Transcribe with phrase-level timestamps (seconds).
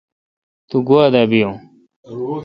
[0.69, 1.51] تو گوا دا وین۔